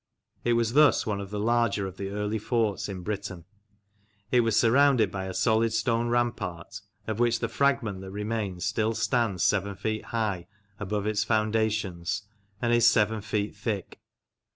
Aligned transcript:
It 0.43 0.53
was 0.53 0.73
thus 0.73 1.05
one 1.05 1.21
of 1.21 1.29
the 1.29 1.39
larger 1.39 1.85
of 1.85 1.97
the 1.97 2.09
early 2.09 2.39
forts 2.39 2.89
in 2.89 3.01
Britain. 3.03 3.45
It 4.31 4.39
was 4.39 4.57
surrounded 4.59 5.11
by 5.11 5.25
a 5.25 5.33
solid 5.35 5.73
stone 5.73 6.07
rampart, 6.07 6.81
of 7.05 7.19
which 7.19 7.37
the 7.39 7.47
fragment 7.47 8.01
that 8.01 8.09
remains 8.09 8.65
still 8.65 8.95
stands 8.95 9.43
seven 9.43 9.75
feet 9.75 10.05
high 10.05 10.47
above 10.79 11.05
its 11.05 11.23
foundations 11.23 12.23
and 12.59 12.73
is 12.73 12.87
seven 12.89 13.21
feet 13.21 13.55
thick. 13.55 13.99